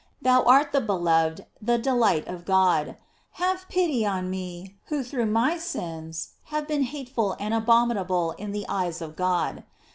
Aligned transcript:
Thou 0.19 0.41
art 0.45 0.71
the 0.71 0.81
beloved, 0.81 1.45
the 1.61 1.77
delight 1.77 2.27
of 2.27 2.43
God; 2.43 2.97
have 3.33 3.69
pity 3.69 4.03
on 4.03 4.31
me, 4.31 4.73
who 4.85 5.03
through 5.03 5.27
my 5.27 5.59
sins 5.59 6.29
have 6.45 6.67
been 6.67 6.81
hateful 6.85 7.35
and 7.39 7.53
abominable 7.53 8.31
in 8.39 8.51
the 8.51 8.65
eyes 8.67 8.99
of 8.99 9.15
God. 9.15 9.63